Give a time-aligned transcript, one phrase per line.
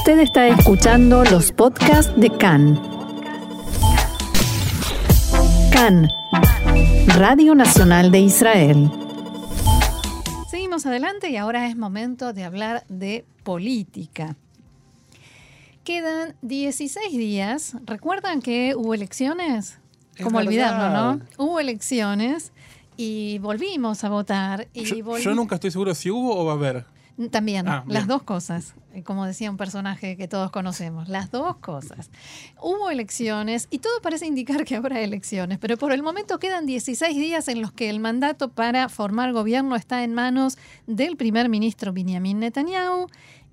[0.00, 2.80] Usted está escuchando los podcasts de CAN.
[5.70, 6.08] CAN,
[7.18, 8.90] Radio Nacional de Israel.
[10.50, 14.36] Seguimos adelante y ahora es momento de hablar de política.
[15.84, 17.76] Quedan 16 días.
[17.84, 19.80] ¿Recuerdan que hubo elecciones?
[20.16, 21.20] Es Como olvidarlo, ¿no?
[21.36, 22.52] Hubo elecciones
[22.96, 24.66] y volvimos a votar.
[24.72, 26.86] Y Yo, yo nunca estoy seguro si hubo o va a haber.
[27.28, 31.56] También, Ah, las dos cosas, eh, como decía un personaje que todos conocemos, las dos
[31.56, 32.10] cosas.
[32.60, 37.16] Hubo elecciones y todo parece indicar que habrá elecciones, pero por el momento quedan 16
[37.16, 41.92] días en los que el mandato para formar gobierno está en manos del primer ministro
[41.92, 43.08] Benjamin Netanyahu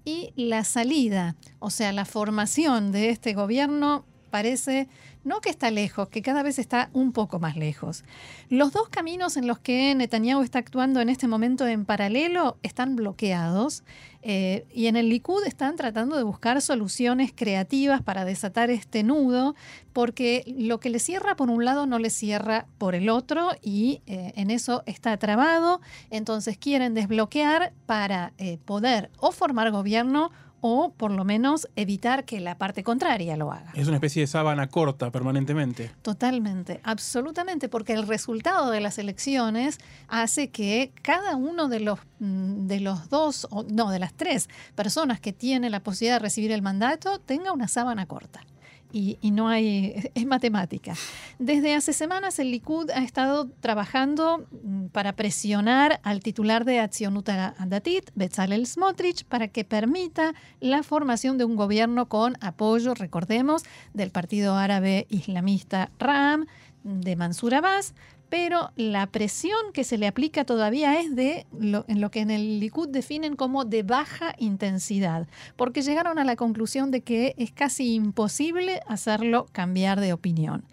[0.05, 4.88] y la salida, o sea, la formación de este gobierno parece
[5.27, 8.05] no que está lejos, que cada vez está un poco más lejos.
[8.49, 12.95] Los dos caminos en los que Netanyahu está actuando en este momento en paralelo están
[12.95, 13.84] bloqueados
[14.21, 19.55] eh, y en el Likud están tratando de buscar soluciones creativas para desatar este nudo,
[19.93, 24.02] porque lo que le cierra por un lado no le cierra por el otro y
[24.07, 25.82] eh, en eso está trabado.
[26.09, 32.40] Entonces quieren desbloquear para eh, poder o formar gobierno o por lo menos evitar que
[32.40, 33.72] la parte contraria lo haga.
[33.74, 35.91] Es una especie de sábana corta permanentemente.
[36.02, 39.77] Totalmente, absolutamente, porque el resultado de las elecciones
[40.08, 44.49] hace que cada uno de los, mm, de los dos, o no, de las tres
[44.76, 48.42] personas que tiene la posibilidad de recibir el mandato tenga una sábana corta.
[48.91, 50.93] Y, no hay, es matemática.
[51.40, 57.24] Desde hace semanas el Likud ha estado trabajando mm, para presionar al titular de Acción
[57.68, 64.12] Datit, Bezalel Smotrich, para que permita la formación de un gobierno con apoyo, recordemos, del
[64.12, 66.47] Partido Árabe Islamista RAM,
[66.84, 67.94] de Mansur Abbas,
[68.30, 72.90] pero la presión que se le aplica todavía es de lo, que en el Likud
[72.90, 78.81] definen como de baja intensidad, porque llegaron a la conclusión de que es casi imposible
[78.88, 80.66] hacerlo cambiar de opinión.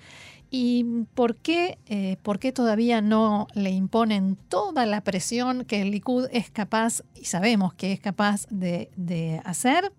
[0.51, 5.91] ¿Y por qué, eh, por qué todavía no le imponen toda la presión que el
[5.91, 9.93] Likud es capaz, y sabemos que es capaz de hacer?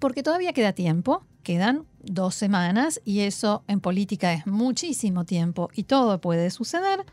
[0.00, 5.84] Porque todavía queda tiempo, quedan dos semanas y eso en política es muchísimo tiempo y
[5.84, 7.04] todo puede suceder.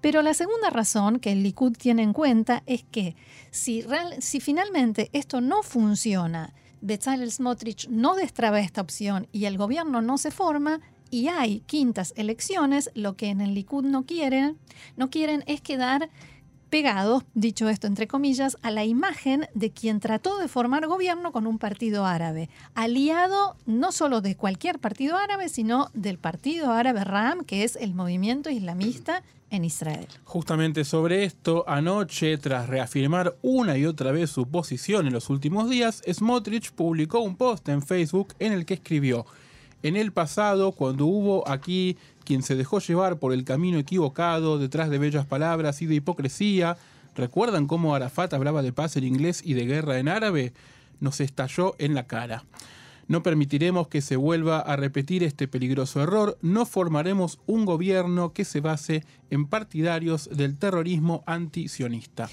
[0.00, 3.16] Pero la segunda razón que el Likud tiene en cuenta es que
[3.50, 3.82] si,
[4.40, 10.30] finalmente esto no funciona, Bezalel Smotrich no destraba esta opción y el gobierno no se
[10.30, 14.58] forma y hay quintas elecciones, lo que en el Likud no quieren,
[14.96, 16.10] no quieren es quedar
[16.68, 21.46] pegados, dicho esto entre comillas, a la imagen de quien trató de formar gobierno con
[21.46, 27.44] un partido árabe, aliado no solo de cualquier partido árabe, sino del partido árabe RAM,
[27.44, 30.06] que es el movimiento islamista en Israel.
[30.24, 35.70] Justamente sobre esto, anoche, tras reafirmar una y otra vez su posición en los últimos
[35.70, 39.26] días, Smotrich publicó un post en Facebook en el que escribió,
[39.82, 44.90] en el pasado, cuando hubo aquí quien se dejó llevar por el camino equivocado, detrás
[44.90, 46.76] de bellas palabras y de hipocresía,
[47.14, 50.52] ¿recuerdan cómo Arafat hablaba de paz en inglés y de guerra en árabe?
[51.00, 52.44] Nos estalló en la cara.
[53.06, 58.44] No permitiremos que se vuelva a repetir este peligroso error, no formaremos un gobierno que
[58.44, 62.28] se base en partidarios del terrorismo antisionista.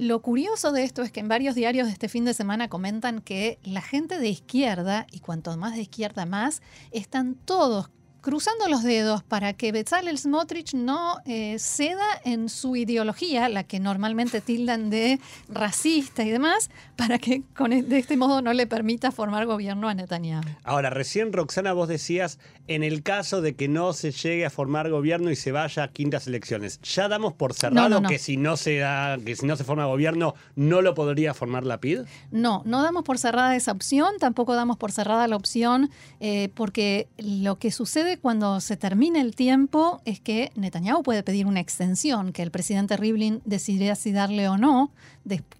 [0.00, 3.20] Lo curioso de esto es que en varios diarios de este fin de semana comentan
[3.20, 7.90] que la gente de izquierda, y cuanto más de izquierda más, están todos
[8.20, 13.80] cruzando los dedos para que Bezalel Smotrich no eh, ceda en su ideología, la que
[13.80, 18.66] normalmente tildan de racista y demás, para que con, e- de este modo no le
[18.66, 20.42] permita formar gobierno a Netanyahu.
[20.64, 22.38] Ahora, recién Roxana, vos decías,
[22.68, 25.88] en el caso de que no se llegue a formar gobierno y se vaya a
[25.88, 28.08] quintas elecciones, ¿ya damos por cerrado No, no, no.
[28.08, 31.64] que si no se da, que si no se forma gobierno, no lo podría formar
[31.64, 32.00] la PID?
[32.30, 37.08] No, no damos por cerrada esa opción, tampoco damos por cerrada la opción, eh, porque
[37.18, 42.32] lo que sucede cuando se termine el tiempo es que Netanyahu puede pedir una extensión,
[42.32, 44.92] que el presidente Rivlin decidirá si darle o no,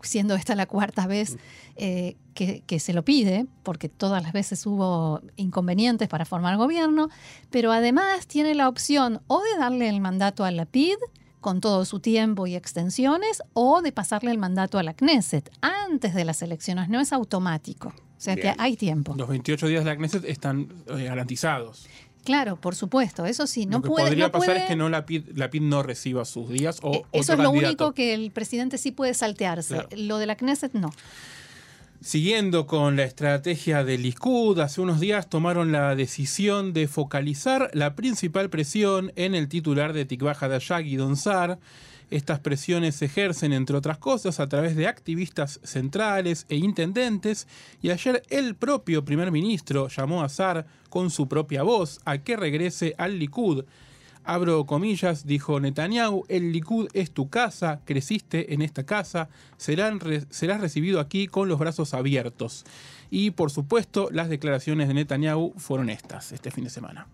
[0.02, 1.36] siendo esta la cuarta vez
[1.76, 7.08] eh, que, que se lo pide, porque todas las veces hubo inconvenientes para formar gobierno,
[7.50, 10.96] pero además tiene la opción o de darle el mandato a la PID,
[11.40, 16.14] con todo su tiempo y extensiones, o de pasarle el mandato a la Knesset antes
[16.14, 16.88] de las elecciones.
[16.88, 17.88] No es automático.
[17.88, 18.54] O sea Bien.
[18.54, 19.14] que hay tiempo.
[19.16, 21.88] Los 28 días de la Knesset están eh, garantizados.
[22.24, 23.24] Claro, por supuesto.
[23.26, 24.06] Eso sí, no Lo que puede.
[24.06, 26.78] podría no pasar puede- es que no la PID, la PID no reciba sus días
[26.82, 27.68] o eh, otro Eso es lo candidato.
[27.68, 29.74] único que el presidente sí puede saltearse.
[29.74, 29.88] Claro.
[29.96, 30.90] Lo de la Knesset no.
[32.02, 37.94] Siguiendo con la estrategia del Likud, hace unos días tomaron la decisión de focalizar la
[37.94, 41.58] principal presión en el titular de Tikva Hadashah, Guidon Sar.
[42.10, 47.46] Estas presiones se ejercen, entre otras cosas, a través de activistas centrales e intendentes,
[47.80, 52.36] y ayer el propio primer ministro llamó a Sar con su propia voz a que
[52.36, 53.64] regrese al Likud.
[54.24, 61.00] Abro comillas, dijo Netanyahu, el Likud es tu casa, creciste en esta casa, serás recibido
[61.00, 62.64] aquí con los brazos abiertos.
[63.08, 67.06] Y por supuesto, las declaraciones de Netanyahu fueron estas este fin de semana.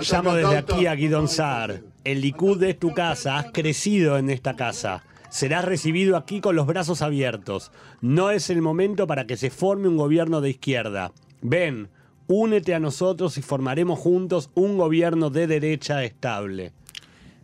[0.00, 1.82] Llamo desde aquí a Guidon Saar.
[2.04, 5.04] El Likud es tu casa, has crecido en esta casa.
[5.28, 7.70] Serás recibido aquí con los brazos abiertos.
[8.00, 11.12] No es el momento para que se forme un gobierno de izquierda.
[11.42, 11.88] Ven,
[12.26, 16.72] únete a nosotros y formaremos juntos un gobierno de derecha estable.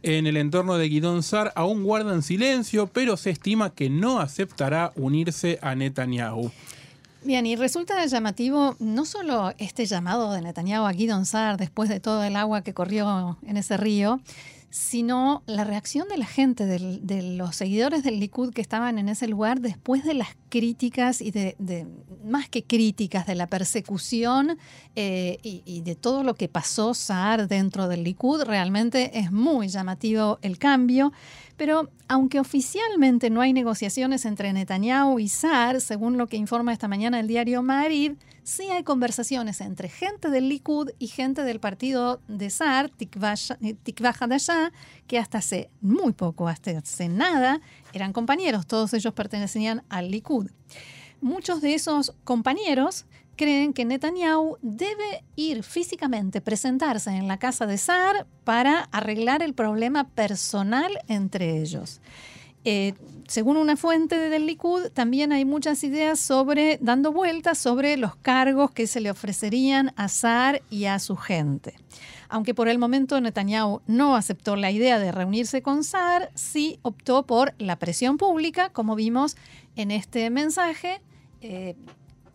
[0.03, 4.93] En el entorno de Guidon Sar aún guardan silencio, pero se estima que no aceptará
[4.97, 6.51] unirse a Netanyahu.
[7.25, 11.99] Bien, y resulta llamativo no solo este llamado de Netanyahu a Guidon Sar después de
[11.99, 14.21] todo el agua que corrió en ese río,
[14.71, 19.27] sino la reacción de la gente, de los seguidores del Likud que estaban en ese
[19.27, 21.87] lugar después de las críticas y de,
[22.25, 24.59] más que críticas, de la persecución
[24.95, 30.39] eh, y, de todo lo que pasó Saar dentro del Likud, realmente es muy llamativo
[30.43, 31.13] el cambio.
[31.57, 36.89] Pero aunque oficialmente no hay negociaciones entre Netanyahu y Saar, según lo que informa esta
[36.89, 38.17] mañana el diario Marib,
[38.49, 43.35] sí hay conversaciones entre gente del Likud y gente del partido de Saar, Tikva
[44.19, 44.73] Hadashah,
[45.07, 47.61] que hasta hace muy poco, hasta hace nada,
[47.93, 50.51] eran compañeros, todos ellos pertenecían al Likud.
[51.21, 53.05] Muchos de esos compañeros
[53.37, 59.53] creen que Netanyahu debe ir físicamente, presentarse en la casa de Saar para arreglar el
[59.53, 62.01] problema personal entre ellos.
[62.65, 62.95] Eh,
[63.29, 68.71] según una fuente del Likud, también hay muchas ideas sobre, dando vueltas sobre los cargos
[68.71, 71.75] que se le ofrecerían a Saar y a su gente.
[72.29, 77.27] Aunque por el momento Netanyahu no aceptó la idea de reunirse con Saar, sí optó
[77.27, 79.37] por la presión pública, como vimos
[79.77, 81.01] en este mensaje.
[81.41, 81.77] Eh,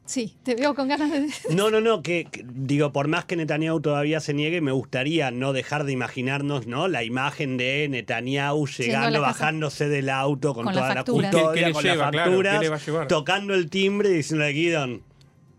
[0.06, 1.30] Sí, te veo con ganas de...
[1.56, 5.54] No, no, no, que, digo, por más que Netanyahu todavía se niegue, me gustaría no
[5.54, 6.88] dejar de imaginarnos, ¿no?
[6.88, 13.08] La imagen de Netanyahu llegando, bajándose del auto con, toda la, custodia, con las facturas,
[13.08, 15.04] tocando el timbre y diciendo Guidon,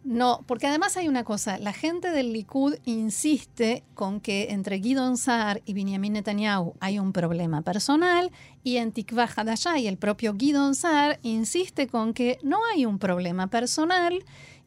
[0.04, 5.16] no, porque además hay una cosa, la gente del Likud insiste con que entre Guidon
[5.16, 8.30] Saar y Benjamin Netanyahu hay un problema personal
[8.62, 12.98] y en Tikva Hadashah y el propio Guidon Saar insiste con que no hay un
[12.98, 14.22] problema personal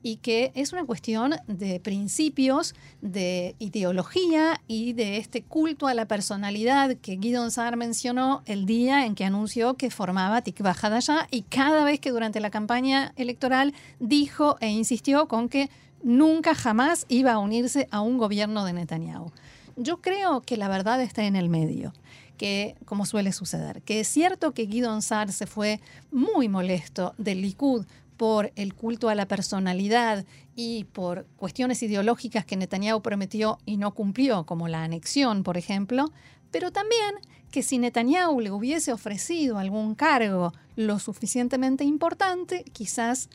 [0.07, 6.07] y que es una cuestión de principios, de ideología y de este culto a la
[6.07, 11.41] personalidad que Guido Saar mencionó el día en que anunció que formaba Tikva Hadashah y
[11.41, 15.69] cada vez que durante la campaña electoral dijo e insistió con que
[16.01, 19.33] nunca jamás iba a unirse a un gobierno de Netanyahu.
[19.75, 21.91] Yo creo que la verdad está en el medio
[22.37, 25.81] que, como suele suceder, que es cierto que Guido Saar se fue
[26.11, 27.85] muy molesto del Likud
[28.17, 30.25] por el culto a la personalidad
[30.55, 36.11] y por cuestiones ideológicas que Netanyahu prometió y no cumplió, como la anexión, por ejemplo,
[36.51, 37.15] pero también
[37.51, 43.29] que si Netanyahu le hubiese ofrecido algún cargo lo suficientemente importante, quizás,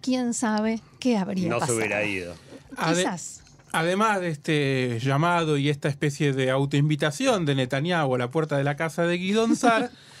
[0.00, 1.60] quién sabe qué habría pasado.
[1.60, 2.34] No se hubiera ido.
[2.70, 3.42] Quizás.
[3.72, 8.64] Además de este llamado y esta especie de autoinvitación de Netanyahu a la puerta de
[8.64, 9.90] la casa de Guidon Sar,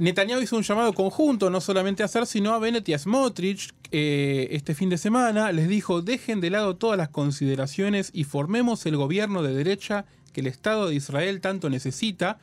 [0.00, 4.48] Netanyahu hizo un llamado conjunto, no solamente a Sar, sino a Bennett y Smotrich eh,
[4.50, 5.52] este fin de semana.
[5.52, 10.42] Les dijo, dejen de lado todas las consideraciones y formemos el gobierno de derecha que
[10.42, 12.36] el Estado de Israel tanto necesita.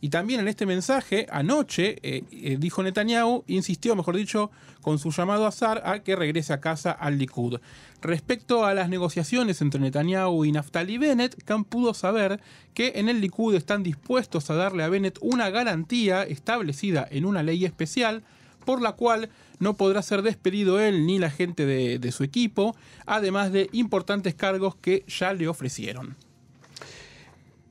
[0.00, 5.12] Y también en este mensaje, anoche, eh, eh, dijo Netanyahu, insistió, mejor dicho, con su
[5.12, 7.60] llamado a Sar a que regrese a casa al Likud.
[8.00, 12.40] Respecto a las negociaciones entre Netanyahu y Naftali Bennett, Khan pudo saber
[12.74, 17.44] que en el Likud están dispuestos a darle a Bennett una garantía establecida en una
[17.44, 18.24] ley especial
[18.64, 19.30] por la cual
[19.60, 22.74] no podrá ser despedido él ni la gente de su equipo,
[23.06, 26.16] además de importantes cargos que ya le ofrecieron.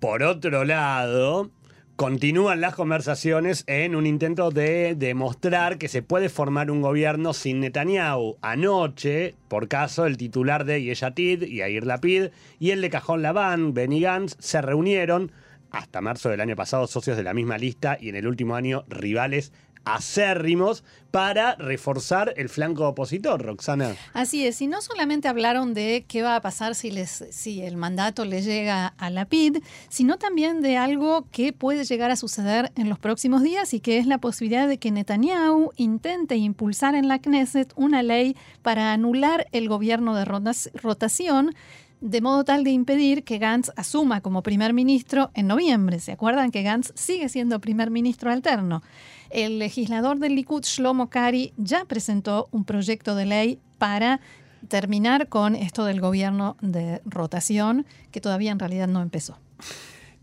[0.02, 1.52] Por otro lado,
[1.96, 7.60] Continúan las conversaciones en un intento de demostrar que se puede formar un gobierno sin
[7.60, 8.38] Netanyahu.
[8.42, 14.02] Anoche, por caso, el titular de Yeshatid, Yair Lapid, y el de Cajón Labán, Benny
[14.02, 15.32] Gantz, se reunieron
[15.70, 18.84] hasta marzo del año pasado socios de la misma lista y en el último año
[18.88, 19.54] rivales
[19.86, 23.96] acérrimos para reforzar el flanco opositor, Roxana.
[24.14, 27.76] Así es, y no solamente hablaron de qué va a pasar si, les, si el
[27.76, 29.58] mandato le llega a la PID,
[29.90, 33.98] sino también de algo que puede llegar a suceder en los próximos días y que
[33.98, 39.48] es la posibilidad de que Netanyahu intente impulsar en la Knesset una ley para anular
[39.52, 41.54] el gobierno de rotación
[42.02, 46.00] de modo tal de impedir que Gantz asuma como primer ministro en noviembre.
[46.00, 48.82] ¿Se acuerdan que Gantz sigue siendo primer ministro alterno?
[49.30, 54.20] El legislador del Likud, Shlomo Kari, ya presentó un proyecto de ley para
[54.68, 59.38] terminar con esto del gobierno de rotación, que todavía en realidad no empezó.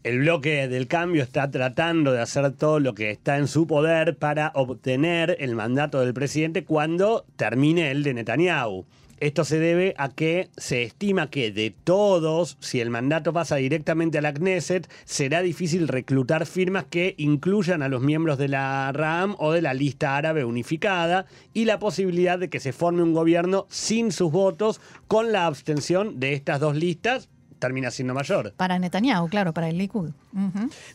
[0.04, 4.16] El bloque del cambio está tratando de hacer todo lo que está en su poder
[4.16, 8.84] para obtener el mandato del presidente cuando termine el de Netanyahu.
[9.20, 14.18] Esto se debe a que se estima que de todos, si el mandato pasa directamente
[14.18, 19.34] a la Knesset, será difícil reclutar firmas que incluyan a los miembros de la RAM
[19.38, 23.66] o de la lista árabe unificada y la posibilidad de que se forme un gobierno
[23.68, 28.52] sin sus votos con la abstención de estas dos listas termina siendo mayor.
[28.56, 30.10] Para Netanyahu, claro, para el Likud.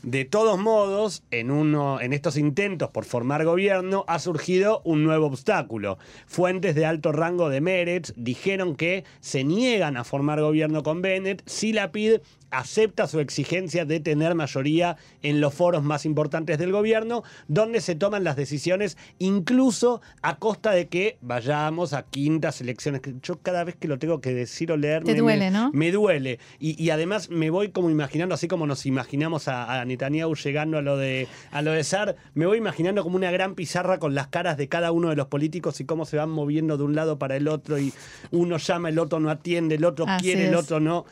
[0.04, 5.28] De todos modos, en, uno, en estos intentos por formar gobierno ha surgido un nuevo
[5.28, 5.98] obstáculo.
[6.28, 11.42] Fuentes de alto rango de Meretz dijeron que se niegan a formar gobierno con Bennett
[11.46, 12.20] si la PID
[12.54, 17.96] acepta su exigencia de tener mayoría en los foros más importantes del gobierno, donde se
[17.96, 23.02] toman las decisiones incluso a costa de que vayamos a quintas elecciones.
[23.24, 25.04] Yo cada vez que lo tengo que decir o leer...
[25.04, 25.72] Te me, duele, ¿no?
[25.74, 26.40] Me duele.
[26.60, 30.78] Y, y además me voy como imaginando, así como nos imaginamos a, a Netanyahu llegando
[30.78, 34.16] a lo de a lo de Sar, me voy imaginando como una gran pizarra con
[34.16, 36.96] las caras de cada uno de los políticos y cómo se van moviendo de un
[36.96, 37.94] lado para el otro y
[38.32, 40.60] uno llama, el otro no atiende, el otro Así quiere, el es.
[40.60, 41.06] otro no.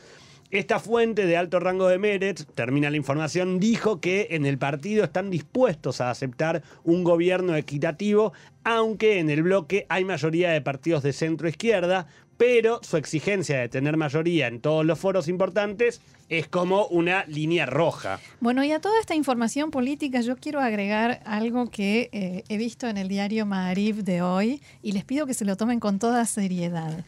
[0.51, 5.05] Esta fuente de alto rango de Meretz, termina la información, dijo que en el partido
[5.05, 8.33] están dispuestos a aceptar un gobierno equitativo,
[8.65, 12.07] aunque en el bloque hay mayoría de partidos de centro izquierda,
[12.37, 17.65] pero su exigencia de tener mayoría en todos los foros importantes es como una línea
[17.65, 18.19] roja.
[18.39, 22.87] Bueno, y a toda esta información política yo quiero agregar algo que eh, he visto
[22.87, 26.25] en el diario Maariv de hoy y les pido que se lo tomen con toda
[26.25, 27.03] seriedad.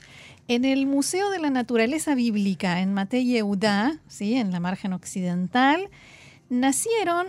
[0.49, 4.35] En el Museo de la Naturaleza Bíblica en Matei Yehuda, ¿sí?
[4.35, 5.89] en la margen occidental,
[6.49, 7.27] nacieron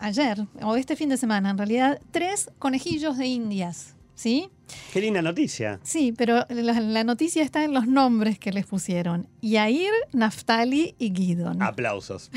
[0.00, 3.95] ayer, o este fin de semana en realidad, tres conejillos de indias.
[4.16, 4.50] ¿Sí?
[4.92, 5.78] Qué linda noticia.
[5.84, 9.28] Sí, pero la, la noticia está en los nombres que les pusieron.
[9.42, 11.62] Yair, Naftali y Gidon.
[11.62, 12.32] Aplausos.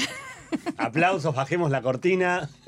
[0.77, 2.49] Aplausos, bajemos la cortina.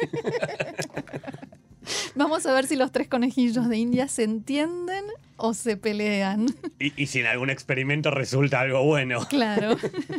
[2.15, 5.03] Vamos a ver si los tres conejillos de India se entienden
[5.42, 6.48] o se pelean.
[6.80, 9.26] Y, y si en algún experimento resulta algo bueno.
[9.28, 9.78] Claro.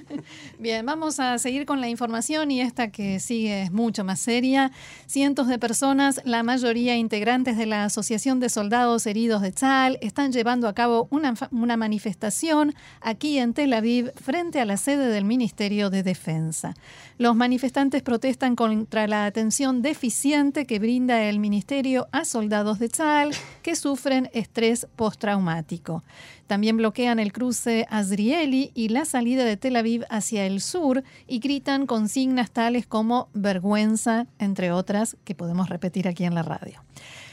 [0.59, 4.71] Bien, vamos a seguir con la información y esta que sigue es mucho más seria.
[5.07, 10.33] Cientos de personas, la mayoría integrantes de la Asociación de Soldados Heridos de Tzal, están
[10.33, 15.25] llevando a cabo una, una manifestación aquí en Tel Aviv frente a la sede del
[15.25, 16.75] Ministerio de Defensa.
[17.19, 23.33] Los manifestantes protestan contra la atención deficiente que brinda el Ministerio a soldados de Tzal
[23.62, 26.02] que sufren estrés postraumático.
[26.47, 31.38] También bloquean el cruce Azrieli y la salida de Tel Aviv hacia el sur y
[31.38, 36.83] gritan consignas tales como vergüenza, entre otras, que podemos repetir aquí en la radio.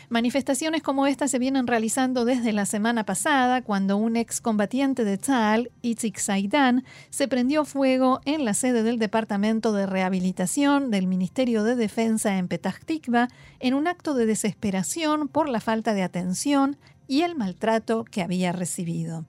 [0.09, 5.71] Manifestaciones como esta se vienen realizando desde la semana pasada, cuando un excombatiente de Tzal,
[5.83, 11.75] Itzik Saidan, se prendió fuego en la sede del Departamento de Rehabilitación del Ministerio de
[11.75, 13.27] Defensa en Petah Tikva
[13.59, 16.77] en un acto de desesperación por la falta de atención
[17.09, 19.25] y el maltrato que había recibido.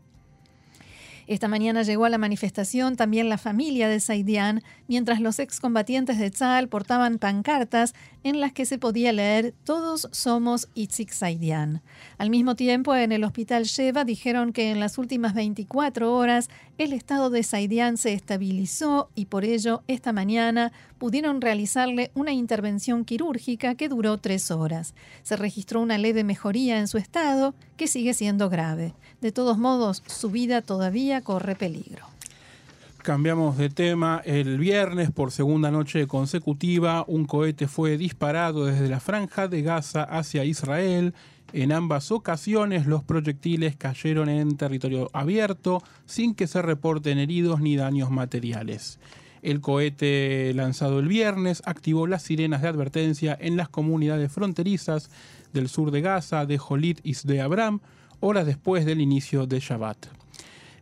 [1.26, 6.30] Esta mañana llegó a la manifestación también la familia de Saidian, mientras los excombatientes de
[6.30, 11.82] Tzal portaban pancartas en las que se podía leer Todos somos Itzik Saidian.
[12.18, 16.92] Al mismo tiempo, en el hospital Sheva dijeron que en las últimas 24 horas el
[16.92, 23.74] estado de Saidian se estabilizó y por ello esta mañana pudieron realizarle una intervención quirúrgica
[23.74, 24.94] que duró tres horas.
[25.22, 28.94] Se registró una leve mejoría en su estado, que sigue siendo grave.
[29.20, 32.06] De todos modos, su vida todavía corre peligro.
[33.02, 34.21] Cambiamos de tema.
[34.26, 40.02] El viernes, por segunda noche consecutiva, un cohete fue disparado desde la franja de Gaza
[40.02, 41.14] hacia Israel.
[41.54, 47.75] En ambas ocasiones los proyectiles cayeron en territorio abierto sin que se reporten heridos ni
[47.75, 48.99] daños materiales.
[49.40, 55.11] El cohete lanzado el viernes activó las sirenas de advertencia en las comunidades fronterizas
[55.54, 57.80] del sur de Gaza, de Jolit y de Abraham,
[58.21, 60.21] horas después del inicio de Shabbat.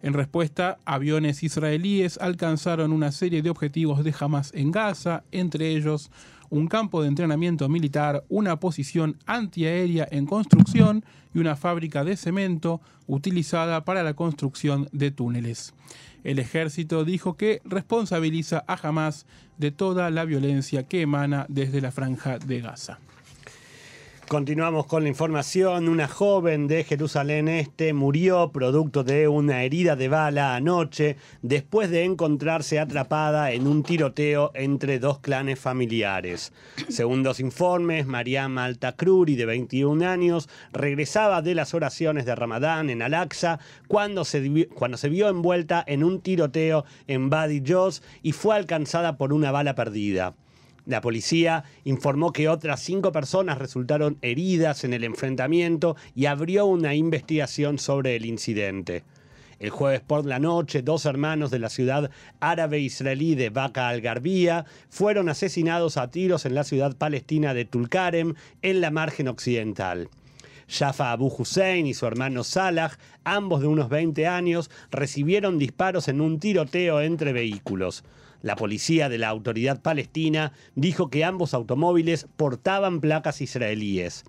[0.02, 6.10] En respuesta, aviones israelíes alcanzaron una serie de objetivos de Hamas en Gaza, entre ellos
[6.50, 12.80] un campo de entrenamiento militar, una posición antiaérea en construcción y una fábrica de cemento
[13.06, 15.74] utilizada para la construcción de túneles.
[16.24, 19.26] El ejército dijo que responsabiliza a Hamas
[19.56, 22.98] de toda la violencia que emana desde la franja de Gaza.
[24.28, 25.88] Continuamos con la información.
[25.88, 32.04] Una joven de Jerusalén Este murió producto de una herida de bala anoche después de
[32.04, 36.52] encontrarse atrapada en un tiroteo entre dos clanes familiares.
[36.90, 43.00] Según los informes, Mariam Altakruri, de 21 años, regresaba de las oraciones de Ramadán en
[43.00, 48.56] Al-Aqsa cuando se, cuando se vio envuelta en un tiroteo en Badi Jos y fue
[48.56, 50.34] alcanzada por una bala perdida.
[50.88, 56.94] La policía informó que otras cinco personas resultaron heridas en el enfrentamiento y abrió una
[56.94, 59.04] investigación sobre el incidente.
[59.58, 64.64] El jueves por la noche, dos hermanos de la ciudad árabe israelí de Baca al-Garbía
[64.88, 70.08] fueron asesinados a tiros en la ciudad palestina de Tulkarem, en la margen occidental.
[70.68, 72.92] Jaffa Abu Hussein y su hermano Salah,
[73.24, 78.04] ambos de unos 20 años, recibieron disparos en un tiroteo entre vehículos.
[78.42, 84.24] La policía de la autoridad palestina dijo que ambos automóviles portaban placas israelíes.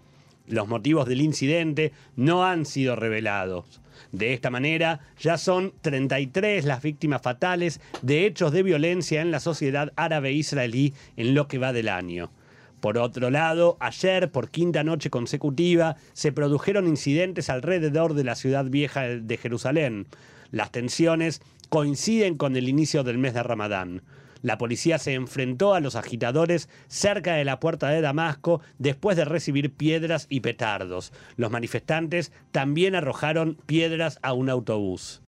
[0.47, 3.81] Los motivos del incidente no han sido revelados.
[4.11, 9.39] De esta manera, ya son 33 las víctimas fatales de hechos de violencia en la
[9.39, 12.31] sociedad árabe israelí en lo que va del año.
[12.79, 18.65] Por otro lado, ayer, por quinta noche consecutiva, se produjeron incidentes alrededor de la ciudad
[18.65, 20.07] vieja de Jerusalén.
[20.51, 24.01] Las tensiones coinciden con el inicio del mes de Ramadán.
[24.41, 29.25] La policía se enfrentó a los agitadores cerca de la puerta de Damasco después de
[29.25, 31.11] recibir piedras y petardos.
[31.35, 35.21] Los manifestantes también arrojaron piedras a un autobús.